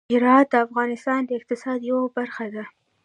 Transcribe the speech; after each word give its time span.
هرات 0.13 0.47
د 0.51 0.55
افغانستان 0.67 1.19
د 1.25 1.29
اقتصاد 1.39 1.79
یوه 1.89 2.05
برخه 2.17 2.45
ده. 2.53 2.63